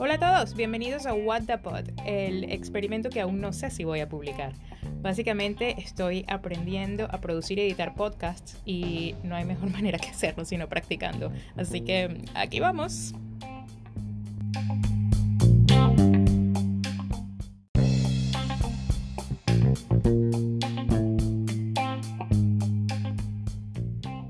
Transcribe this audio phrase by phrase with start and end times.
[0.00, 3.84] Hola a todos, bienvenidos a What the Pod, el experimento que aún no sé si
[3.84, 4.54] voy a publicar.
[5.02, 10.46] Básicamente estoy aprendiendo a producir y editar podcasts y no hay mejor manera que hacerlo
[10.46, 11.30] sino practicando.
[11.54, 13.12] Así que aquí vamos.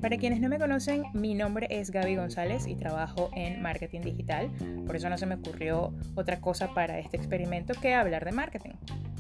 [0.01, 4.49] Para quienes no me conocen, mi nombre es Gaby González y trabajo en marketing digital.
[4.87, 8.75] Por eso no se me ocurrió otra cosa para este experimento que hablar de marketing.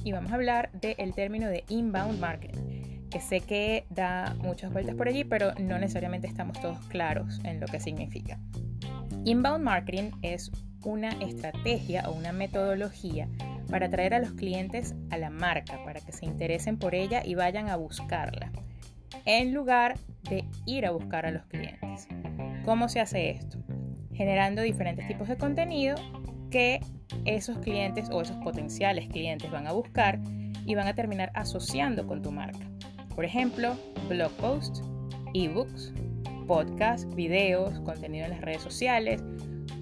[0.04, 4.94] Y vamos a hablar del término de inbound marketing, que sé que da muchas vueltas
[4.94, 8.38] por allí, pero no necesariamente estamos todos claros en lo que significa.
[9.24, 10.52] Inbound marketing es
[10.84, 13.28] una estrategia o una metodología
[13.68, 17.34] para atraer a los clientes a la marca, para que se interesen por ella y
[17.34, 18.52] vayan a buscarla
[19.24, 22.08] en lugar de ir a buscar a los clientes.
[22.64, 23.58] ¿Cómo se hace esto?
[24.12, 25.96] Generando diferentes tipos de contenido
[26.50, 26.80] que
[27.24, 30.18] esos clientes o esos potenciales clientes van a buscar
[30.64, 32.66] y van a terminar asociando con tu marca.
[33.14, 33.76] Por ejemplo,
[34.08, 34.82] blog posts,
[35.34, 35.92] ebooks,
[36.46, 39.22] podcasts, videos, contenido en las redes sociales,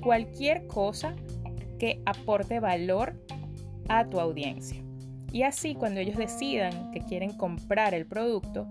[0.03, 1.15] cualquier cosa
[1.79, 3.21] que aporte valor
[3.89, 4.83] a tu audiencia.
[5.33, 8.69] Y así cuando ellos decidan que quieren comprar el producto,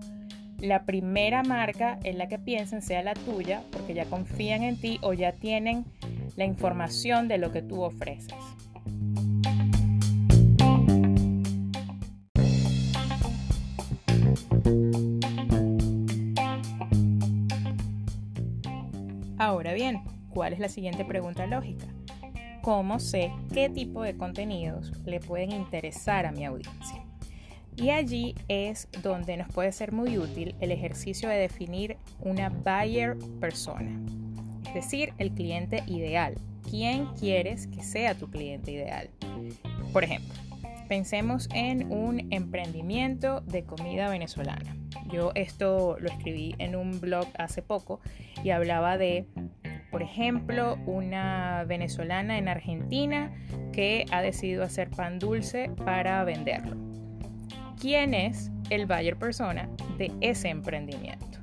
[0.58, 4.98] la primera marca en la que piensen sea la tuya porque ya confían en ti
[5.02, 5.84] o ya tienen
[6.36, 8.34] la información de lo que tú ofreces.
[19.38, 21.86] Ahora bien, ¿cuál es la siguiente pregunta lógica?
[22.62, 27.05] ¿Cómo sé qué tipo de contenidos le pueden interesar a mi audiencia?
[27.76, 33.16] Y allí es donde nos puede ser muy útil el ejercicio de definir una buyer
[33.38, 34.00] persona,
[34.66, 36.36] es decir, el cliente ideal.
[36.68, 39.10] ¿Quién quieres que sea tu cliente ideal?
[39.92, 40.34] Por ejemplo,
[40.88, 44.74] pensemos en un emprendimiento de comida venezolana.
[45.12, 48.00] Yo esto lo escribí en un blog hace poco
[48.42, 49.26] y hablaba de,
[49.90, 53.32] por ejemplo, una venezolana en Argentina
[53.72, 56.85] que ha decidido hacer pan dulce para venderlo
[57.80, 61.38] quién es el buyer persona de ese emprendimiento.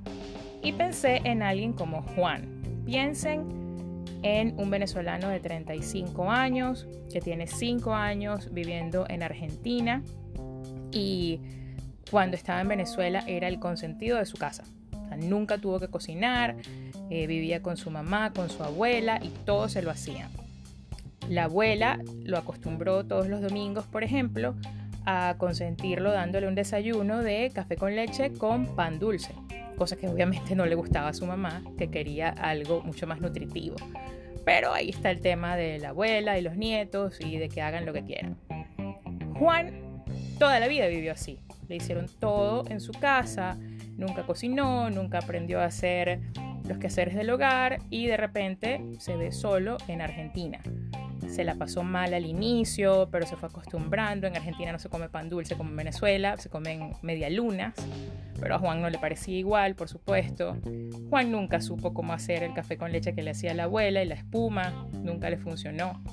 [0.62, 2.84] Y pensé en alguien como Juan.
[2.86, 3.64] Piensen
[4.24, 10.02] en un venezolano de 35 años que tiene 5 años viviendo en Argentina
[10.92, 11.42] y
[12.10, 14.64] cuando estaba en Venezuela era el consentido de su casa.
[15.18, 16.56] nunca tuvo que cocinar,
[17.12, 20.30] eh, vivía con su mamá, con su abuela y todo se lo hacían.
[21.30, 24.56] La abuela lo acostumbró todos los domingos, por ejemplo,
[25.06, 29.34] a consentirlo dándole un desayuno de café con leche con pan dulce,
[29.78, 33.76] cosa que obviamente no le gustaba a su mamá, que quería algo mucho más nutritivo.
[34.46, 37.86] Pero ahí está el tema de la abuela y los nietos y de que hagan
[37.86, 38.38] lo que quieran.
[39.36, 40.04] Juan
[40.38, 41.40] toda la vida vivió así.
[41.70, 43.58] Le hicieron todo en su casa,
[43.98, 46.20] nunca cocinó, nunca aprendió a hacer
[46.68, 50.60] los quehaceres del hogar y de repente se ve solo en Argentina
[51.34, 54.28] se la pasó mal al inicio, pero se fue acostumbrando.
[54.28, 57.74] En Argentina no se come pan dulce como en Venezuela, se comen media lunas,
[58.40, 60.58] pero a Juan no le parecía igual, por supuesto.
[61.10, 64.08] Juan nunca supo cómo hacer el café con leche que le hacía la abuela y
[64.08, 66.04] la espuma, nunca le funcionó.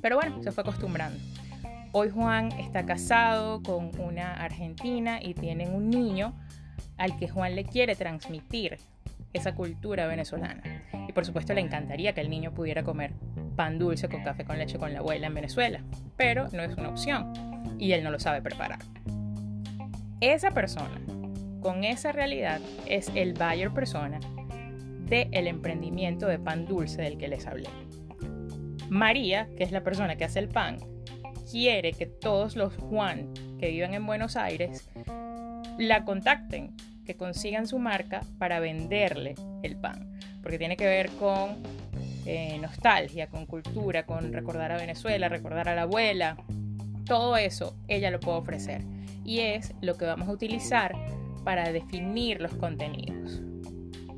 [0.00, 1.18] Pero bueno, se fue acostumbrando.
[1.90, 6.34] Hoy Juan está casado con una argentina y tienen un niño
[6.98, 8.78] al que Juan le quiere transmitir
[9.32, 10.62] esa cultura venezolana.
[11.08, 13.12] Y por supuesto le encantaría que el niño pudiera comer
[13.52, 15.80] pan dulce con café con leche con la abuela en Venezuela,
[16.16, 17.32] pero no es una opción
[17.78, 18.78] y él no lo sabe preparar.
[20.20, 21.00] Esa persona,
[21.60, 24.20] con esa realidad, es el buyer persona
[25.08, 27.68] del el emprendimiento de pan dulce del que les hablé.
[28.88, 30.78] María, que es la persona que hace el pan,
[31.50, 34.88] quiere que todos los Juan que viven en Buenos Aires
[35.78, 41.56] la contacten, que consigan su marca para venderle el pan, porque tiene que ver con
[42.26, 46.36] eh, nostalgia, con cultura, con recordar a Venezuela, recordar a la abuela,
[47.04, 48.82] todo eso ella lo puede ofrecer
[49.24, 50.94] y es lo que vamos a utilizar
[51.44, 53.42] para definir los contenidos.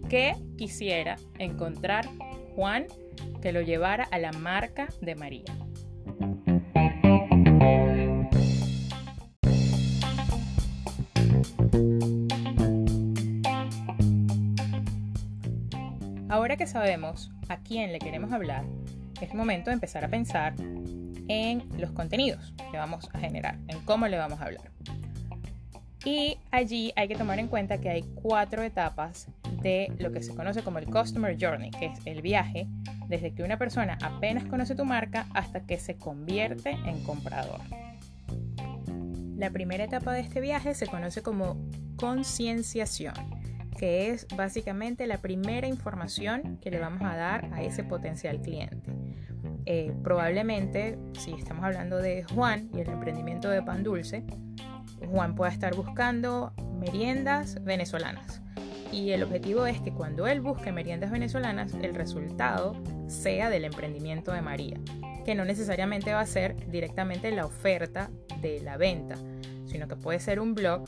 [0.08, 2.06] ¿Qué quisiera encontrar
[2.54, 2.86] Juan
[3.40, 5.63] que lo llevara a la marca de María?
[16.56, 18.64] Que sabemos a quién le queremos hablar,
[19.20, 20.54] es momento de empezar a pensar
[21.26, 24.70] en los contenidos que vamos a generar, en cómo le vamos a hablar.
[26.04, 29.26] Y allí hay que tomar en cuenta que hay cuatro etapas
[29.62, 32.68] de lo que se conoce como el Customer Journey, que es el viaje
[33.08, 37.60] desde que una persona apenas conoce tu marca hasta que se convierte en comprador.
[39.36, 41.56] La primera etapa de este viaje se conoce como
[41.96, 43.14] concienciación,
[43.84, 48.80] que es básicamente la primera información que le vamos a dar a ese potencial cliente.
[49.66, 54.24] Eh, probablemente, si estamos hablando de Juan y el emprendimiento de pan dulce,
[55.06, 58.40] Juan pueda estar buscando meriendas venezolanas.
[58.90, 64.32] Y el objetivo es que cuando él busque meriendas venezolanas, el resultado sea del emprendimiento
[64.32, 64.80] de María,
[65.26, 68.10] que no necesariamente va a ser directamente la oferta
[68.40, 69.16] de la venta,
[69.74, 70.84] sino que puede ser un blog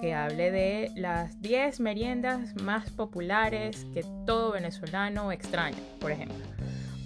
[0.00, 6.38] que hable de las 10 meriendas más populares que todo venezolano extraña, por ejemplo.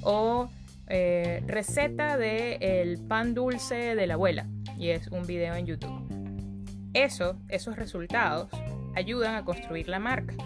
[0.02, 0.48] O
[0.86, 4.46] eh, receta del el pan dulce de la abuela,
[4.78, 6.88] y es un video en YouTube.
[6.94, 8.48] Eso, esos resultados
[8.94, 10.36] ayudan a construir la marca,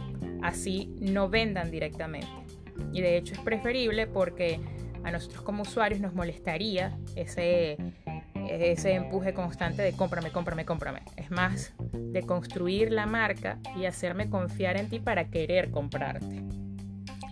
[0.40, 2.26] así no vendan directamente.
[2.94, 4.58] Y de hecho es preferible porque
[5.04, 7.76] a nosotros como usuarios nos molestaría ese,
[8.50, 11.02] ese empuje constante de cómprame, cómprame, cómprame.
[11.16, 16.42] Es más de construir la marca y hacerme confiar en ti para querer comprarte.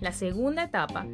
[0.01, 1.07] La segunda etapa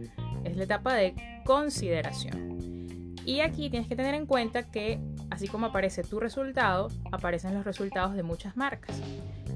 [0.44, 1.14] es la etapa de
[1.44, 3.14] consideración.
[3.24, 5.00] Y aquí tienes que tener en cuenta que
[5.34, 9.00] Así como aparece tu resultado, aparecen los resultados de muchas marcas.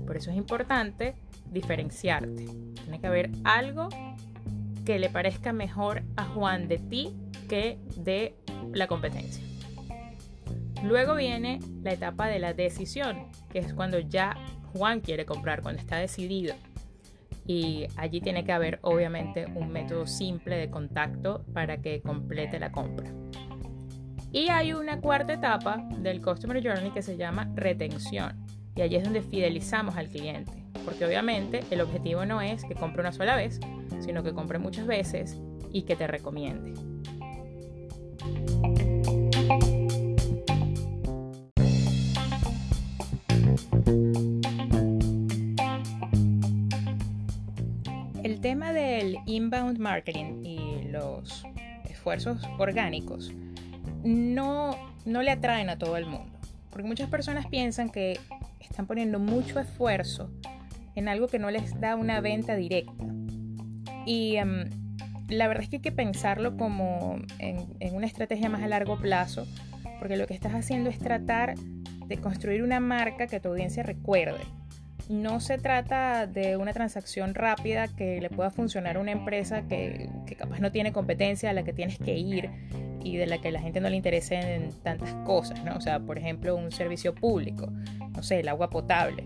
[0.06, 1.14] Por eso es importante
[1.52, 2.46] diferenciarte.
[2.74, 3.88] Tiene que haber algo
[4.84, 7.14] que le parezca mejor a Juan de ti
[7.48, 8.34] que de
[8.72, 9.44] la competencia.
[10.82, 14.36] Luego viene la etapa de la decisión, que es cuando ya
[14.72, 16.54] Juan quiere comprar, cuando está decidido.
[17.46, 22.70] Y allí tiene que haber obviamente un método simple de contacto para que complete la
[22.70, 23.10] compra.
[24.30, 28.46] Y hay una cuarta etapa del Customer Journey que se llama retención.
[28.76, 30.52] Y allí es donde fidelizamos al cliente.
[30.84, 33.58] Porque obviamente el objetivo no es que compre una sola vez,
[34.00, 35.38] sino que compre muchas veces
[35.72, 36.75] y que te recomiende.
[49.26, 51.44] Inbound marketing y los
[51.84, 53.32] esfuerzos orgánicos
[54.04, 56.38] no, no le atraen a todo el mundo.
[56.70, 58.18] Porque muchas personas piensan que
[58.60, 60.30] están poniendo mucho esfuerzo
[60.94, 63.04] en algo que no les da una venta directa.
[64.06, 64.68] Y em,
[65.28, 68.98] la verdad es que hay que pensarlo como en, en, una estrategia más a largo
[68.98, 69.46] plazo,
[69.98, 74.40] porque lo que estás haciendo es tratar de construir una marca que tu audiencia recuerde.
[75.08, 80.10] No se trata de una transacción rápida que le pueda funcionar a una empresa que,
[80.26, 82.50] que capaz no tiene competencia a la que tienes que ir
[83.02, 85.76] y de la que la gente no le interese en tantas cosas, ¿no?
[85.76, 87.70] O sea, por ejemplo, un servicio público,
[88.14, 89.25] no sé, el agua potable.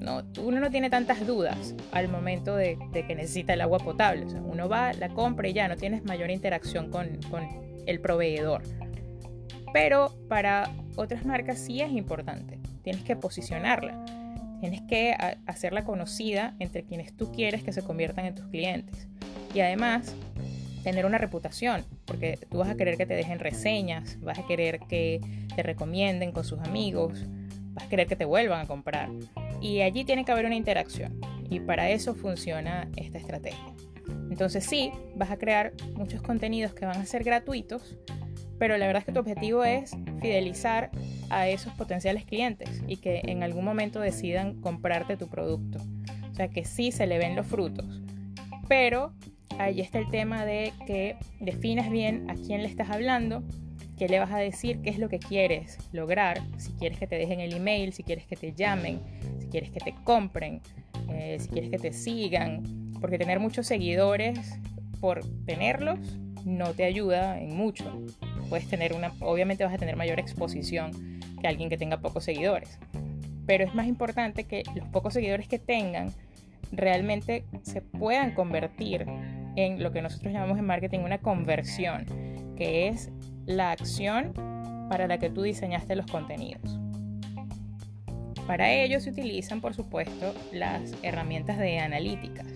[0.00, 4.24] No, uno no tiene tantas dudas al momento de, que necesita el agua potable.
[4.24, 7.46] O sea, uno va, la compra y ya no tienes mayor interacción con, con
[7.86, 8.62] el proveedor.
[9.72, 12.58] Pero para otras marcas sí es importante.
[12.82, 14.04] Tienes que posicionarla.
[14.60, 15.16] Tienes que
[15.46, 19.08] hacerla conocida entre quienes tú quieres que se conviertan en tus clientes.
[19.54, 20.14] Y además,
[20.82, 24.80] tener una reputación, porque tú vas a querer que te dejen reseñas, vas a querer
[24.80, 25.20] que
[25.54, 27.24] te recomienden con sus amigos,
[27.72, 29.08] vas a querer que te vuelvan a comprar.
[29.60, 31.20] Y allí tiene que haber una interacción.
[31.48, 33.74] Y para eso funciona esta estrategia.
[34.30, 37.96] Entonces sí, vas a crear muchos contenidos que van a ser gratuitos,
[38.60, 40.92] pero la verdad es que tu objetivo es fidelizar
[41.30, 45.80] a esos potenciales clientes y que en algún momento decidan comprarte tu producto.
[46.30, 47.84] O sea, que sí se le ven los frutos.
[48.68, 49.12] Pero
[49.60, 53.42] Ahí está el tema de que definas bien a quién le estás hablando,
[53.98, 57.16] qué le vas a decir, qué es lo que quieres lograr, si quieres que te
[57.16, 59.00] dejen el email, si quieres que te llamen,
[59.38, 60.62] si quieres que te compren,
[61.10, 64.38] eh, si quieres que te sigan, porque tener muchos seguidores
[64.98, 65.98] por tenerlos
[66.46, 67.84] no te ayuda en mucho.
[68.50, 72.78] Puedes tener una, obviamente vas a tener mayor exposición que alguien que tenga pocos seguidores,
[73.46, 76.12] pero es más importante que los pocos seguidores que tengan
[76.72, 79.06] realmente se puedan convertir
[79.56, 82.04] en lo que nosotros llamamos en marketing una conversión,
[82.56, 83.10] que es
[83.46, 84.34] la acción
[84.90, 86.78] para la que tú diseñaste los contenidos.
[88.46, 92.46] Para ello se utilizan, por supuesto, las herramientas de analíticas,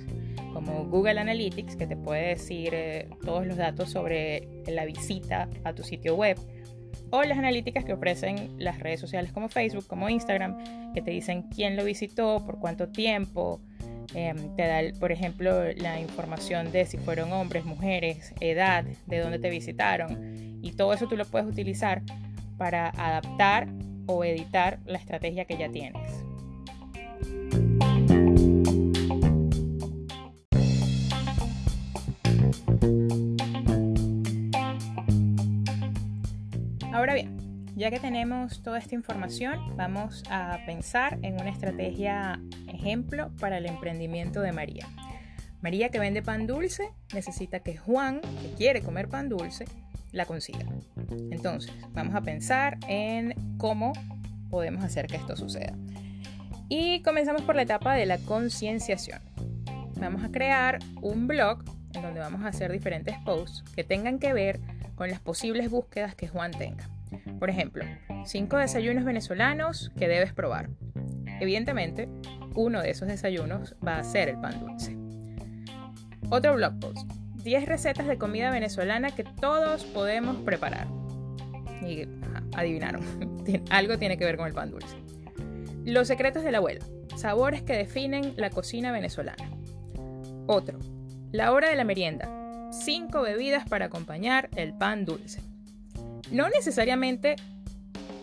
[0.54, 5.74] como Google Analytics, que te puede decir eh, todos los datos sobre la visita a
[5.74, 6.38] tu sitio web,
[7.10, 11.42] o las analíticas que ofrecen las redes sociales como Facebook, como Instagram, que te dicen
[11.54, 13.60] quién lo visitó, por cuánto tiempo,
[14.12, 19.38] Em, te da, por ejemplo, la información de si fueron hombres, mujeres, edad, de dónde
[19.38, 20.60] te visitaron.
[20.62, 22.02] Y todo eso tú lo puedes utilizar
[22.56, 23.68] para adaptar
[24.06, 26.23] o editar la estrategia que ya tienes.
[36.94, 37.36] Ahora bien,
[37.74, 43.66] ya que tenemos toda esta información, vamos a pensar en una estrategia ejemplo para el
[43.66, 44.86] emprendimiento de María.
[45.60, 49.64] María que vende pan dulce necesita que Juan, que quiere comer pan dulce,
[50.12, 50.66] la consiga.
[51.32, 53.92] Entonces, vamos a pensar en cómo
[54.48, 55.76] podemos hacer que esto suceda.
[56.68, 59.20] Y comenzamos por la etapa de la concienciación.
[59.98, 64.32] Vamos a crear un blog en donde vamos a hacer diferentes posts que tengan que
[64.32, 64.60] ver
[64.94, 66.88] con las posibles búsquedas que Juan tenga.
[67.38, 67.84] Por ejemplo,
[68.24, 70.70] 5 desayunos venezolanos que debes probar.
[71.40, 72.08] Evidentemente,
[72.54, 74.96] uno de esos desayunos va a ser el pan dulce.
[76.30, 77.10] Otro blog post.
[77.42, 80.86] 10 recetas de comida venezolana que todos podemos preparar.
[81.82, 82.08] Y
[82.56, 83.02] adivinaron,
[83.70, 84.96] algo tiene que ver con el pan dulce.
[85.84, 86.84] Los secretos de la abuela.
[87.16, 89.50] Sabores que definen la cocina venezolana.
[90.46, 90.78] Otro.
[91.32, 92.43] La hora de la merienda.
[92.74, 95.42] 5 bebidas para acompañar el pan dulce.
[96.30, 97.36] No necesariamente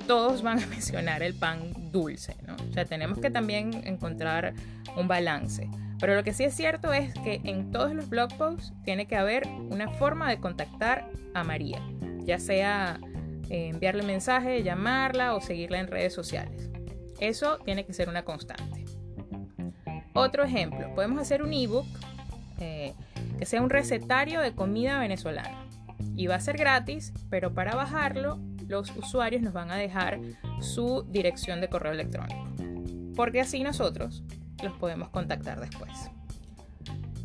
[0.08, 2.56] todos van a mencionar el pan dulce, ¿no?
[2.56, 4.54] O sea, tenemos que también encontrar
[4.98, 5.70] un balance.
[6.00, 9.16] Pero lo que sí es cierto es que en todos los blog posts tiene que
[9.16, 11.80] haber una forma de contactar a María,
[12.24, 13.00] ya sea
[13.50, 16.72] eh, enviarle mensaje, llamarla o seguirla en redes sociales.
[17.20, 18.84] Eso tiene que ser una constante.
[20.14, 21.86] Otro ejemplo, podemos hacer un ebook
[22.60, 22.94] eh,
[23.42, 25.66] que sea un recetario de comida venezolana.
[26.16, 30.20] Y va a ser gratis, pero para bajarlo los usuarios nos van a dejar
[30.60, 32.46] su dirección de correo electrónico.
[33.16, 34.22] Porque así nosotros
[34.62, 36.12] los podemos contactar después.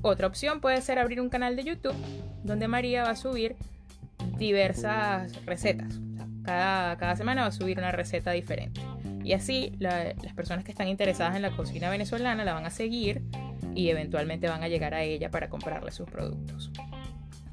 [0.01, 1.95] Otra opción puede ser abrir un canal de YouTube
[2.43, 3.55] donde María va a subir
[4.39, 6.01] diversas recetas.
[6.45, 8.81] cada, cada, semana va a subir una receta diferente.
[9.23, 13.23] Y así las personas que están interesadas en la cocina venezolana la van a seguir
[13.77, 16.73] y eventualmente van a llegar a ella para comprarle sus productos.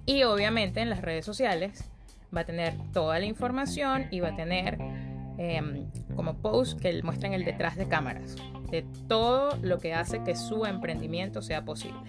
[0.06, 1.84] Y obviamente en las redes sociales
[2.36, 4.78] va a tener toda la información y va a tener
[5.38, 8.36] em, como post que muestren el detrás de cámaras
[8.72, 12.02] de todo lo que hace que su emprendimiento sea posible.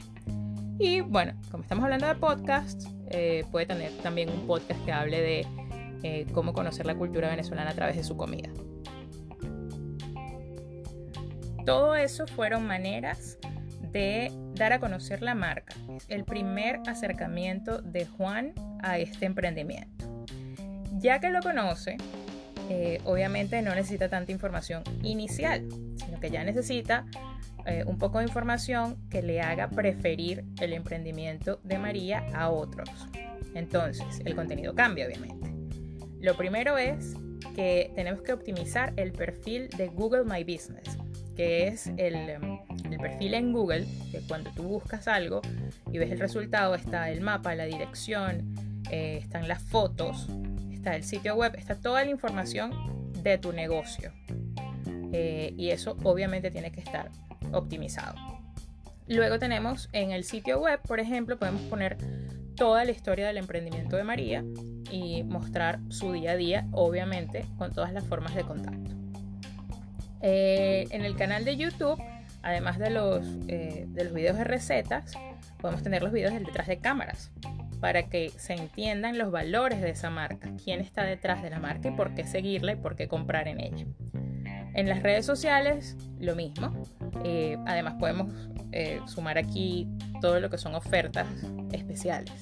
[0.79, 5.21] Y bueno, como estamos hablando de podcast, eh, puede tener también un podcast que hable
[5.21, 5.47] de
[6.03, 8.49] eh, cómo conocer la cultura venezolana a través de su comida.
[11.67, 13.39] Todo eso fueron maneras
[13.91, 15.75] de dar a conocer la marca,
[16.09, 20.25] el primer acercamiento de Juan a este emprendimiento.
[20.99, 21.97] Ya que lo conoce,
[22.71, 27.07] eh, obviamente no necesita tanta información inicial, sino que ya necesita
[27.67, 32.89] eh, un poco de información que le haga preferir el emprendimiento de María a otros.
[33.55, 35.53] Entonces, el contenido cambia, obviamente.
[36.21, 37.15] Lo primero es
[37.55, 40.99] que tenemos que optimizar el perfil de Google My Business
[41.35, 42.39] que es el,
[42.99, 45.41] perfil en Google, que cuando tú buscas algo
[45.93, 48.55] y ves el resultado, está el mapa, la dirección,
[48.91, 50.29] eh, están las fotos,
[50.73, 54.13] está el sitio web, está toda la información de tu negocio.
[55.13, 57.11] Eh, y eso obviamente tiene que estar
[57.53, 58.17] optimizado.
[59.07, 61.99] Luego tenemos en el sitio web, por ejemplo, podemos poner
[62.57, 64.45] toda la historia del emprendimiento de María
[64.91, 68.91] y mostrar su día a día, obviamente, con todas las formas de contacto.
[70.23, 72.01] Eh, en el canal de YouTube,
[72.45, 75.15] además de los, eh, de los videos de recetas,
[75.61, 77.33] podemos tener los videos del detrás de cámaras
[77.81, 81.89] para que se entiendan los valores de esa marca, quién está detrás de la marca
[81.89, 83.87] y por qué seguirla y por qué comprar en ella.
[84.75, 86.73] En las redes sociales, lo mismo.
[87.25, 88.33] Eh, además, podemos
[89.07, 89.89] sumar aquí
[90.21, 91.29] todo lo que son ofertas
[91.71, 92.33] especiales.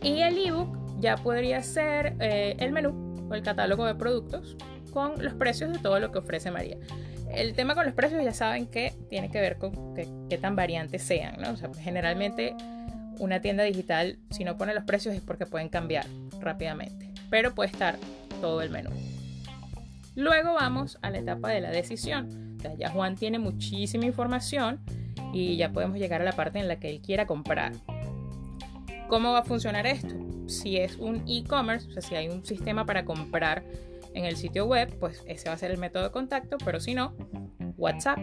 [0.00, 4.56] Y el ebook ya podría ser el menú o el catálogo de productos
[4.92, 6.76] con los precios de todo lo que ofrece María.
[7.36, 11.02] El tema con los precios ya saben que tiene que ver con qué tan variantes
[11.02, 11.50] sean, ¿no?
[11.50, 12.54] O sea, generalmente
[13.18, 16.06] una tienda digital, si no pone los precios es porque pueden cambiar
[16.40, 17.96] rápidamente, pero puede estar
[18.40, 18.90] todo el menú.
[20.16, 22.56] Luego vamos a la etapa de la decisión.
[22.78, 24.80] Ya Juan tiene muchísima información
[25.32, 27.72] y ya podemos llegar a la parte en la que él quiera comprar.
[29.08, 30.14] ¿Cómo va a funcionar esto?
[30.46, 33.64] Si es un e-commerce, o sea, si hay un sistema para comprar
[34.14, 36.94] en el sitio web, pues ese va a ser el método de contacto, pero si
[36.94, 37.14] no,
[37.76, 38.18] WhatsApp,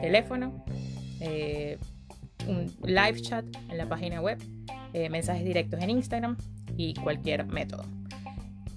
[0.00, 0.64] teléfono,
[1.20, 1.78] eh,
[2.48, 4.38] un live chat en la página web,
[4.92, 6.36] eh, mensajes directos en Instagram
[6.76, 7.84] y cualquier método.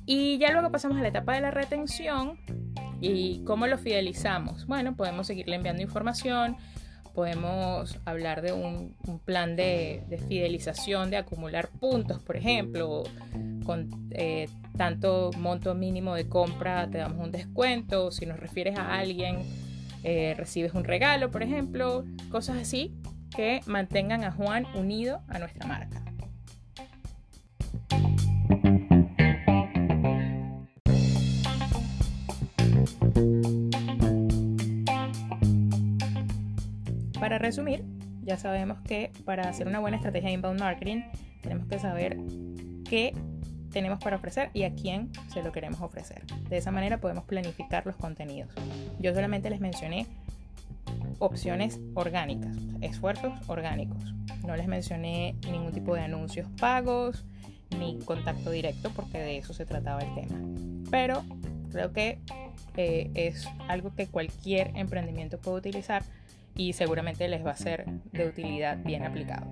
[0.05, 2.39] Y ya luego pasamos a la etapa de la retención
[2.99, 4.65] y cómo lo fidelizamos.
[4.65, 6.57] Bueno, podemos seguirle enviando información,
[7.13, 13.03] podemos hablar de un, plan de, fidelización, de acumular puntos, por ejemplo,
[13.69, 14.49] con eh,
[14.79, 19.41] tanto monto mínimo de compra te damos un descuento, si nos refieres a alguien
[20.01, 22.95] eh, recibes un regalo, por ejemplo, cosas así
[23.29, 26.03] que mantengan a Juan unido a nuestra marca.
[37.19, 37.83] Para resumir,
[38.23, 41.01] ya sabemos que para hacer una buena estrategia de inbound marketing
[41.43, 42.17] tenemos que saber
[42.89, 43.13] qué
[43.71, 46.23] tenemos para ofrecer y a quién se lo queremos ofrecer.
[46.49, 48.51] De esa manera podemos planificar los contenidos.
[48.99, 50.07] Yo solamente les mencioné
[51.19, 54.03] opciones orgánicas, esfuerzos orgánicos.
[54.45, 57.25] No les mencioné ningún tipo de anuncios pagos
[57.77, 60.39] ni contacto directo porque de eso se trataba el tema.
[60.89, 61.23] Pero
[61.71, 62.19] creo que
[62.77, 66.03] eh, es algo que cualquier emprendimiento puede utilizar
[66.55, 69.47] y seguramente les va a ser de utilidad bien aplicado.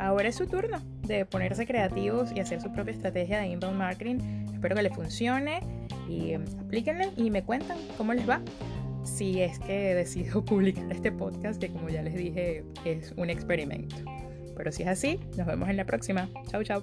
[0.00, 4.46] Ahora es su turno de ponerse creativos y hacer su propia estrategia de inbound marketing.
[4.52, 5.60] Espero que les funcione
[6.08, 8.40] y em, aplíquenla y me cuentan cómo les va.
[9.04, 13.96] Si es que decido publicar este podcast, que como ya les dije es un experimento.
[14.56, 16.28] Pero si es así, nos vemos en la próxima.
[16.50, 16.82] Chau, chau.